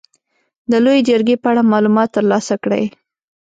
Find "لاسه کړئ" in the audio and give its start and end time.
2.31-2.83